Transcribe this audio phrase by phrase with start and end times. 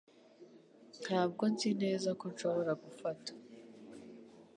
[1.03, 3.31] Ntabwo nzi neza ko nshobora gufata.